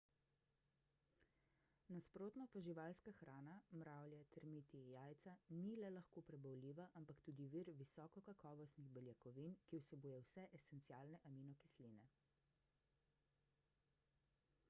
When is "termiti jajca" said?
4.37-5.35